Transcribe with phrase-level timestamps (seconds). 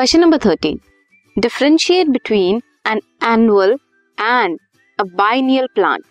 [0.00, 0.80] Question number 13.
[1.36, 3.76] Differentiate between an annual
[4.18, 4.58] and
[4.98, 6.06] a biennial plant.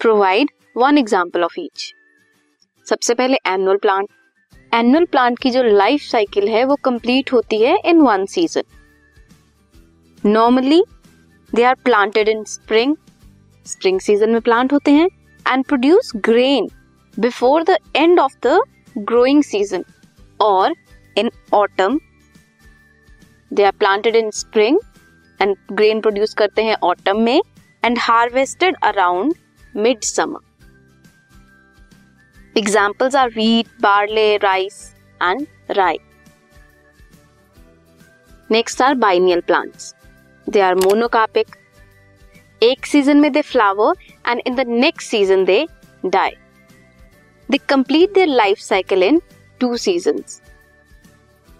[0.00, 1.84] Provide one example of each.
[2.86, 4.08] सबसे पहले annual plant
[4.72, 8.62] annual plant की जो life cycle है, वो complete होती है in one season
[10.24, 10.82] normally
[11.50, 12.96] they are planted in spring
[13.66, 15.08] spring season में plant होते हैं
[15.46, 16.68] and produce grain
[17.16, 18.60] before the end of the
[18.98, 19.84] growing season
[20.40, 20.74] और
[21.16, 21.98] in autumn
[23.51, 24.79] they are planted in spring
[25.39, 27.41] and grain produce करते हैं autumn में
[27.83, 29.33] and harvested around
[29.75, 30.45] mid summer
[32.55, 34.81] examples are wheat barley rice
[35.21, 35.97] and rye
[38.49, 39.93] next are biennial plants
[40.47, 41.55] they are monocarpic
[42.61, 43.95] एक season में they flower
[44.27, 45.65] and in the next season they
[46.05, 46.31] die
[47.49, 49.21] they complete their life cycle in
[49.59, 50.41] two seasons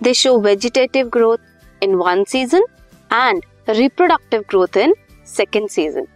[0.02, 1.38] they show vegetative growth
[1.83, 2.63] in one season
[3.11, 4.95] and reproductive growth in
[5.25, 6.07] second season.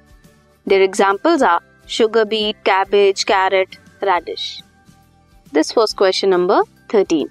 [0.66, 4.62] Their examples are sugar beet, cabbage, carrot, radish.
[5.52, 7.30] This was question number 13.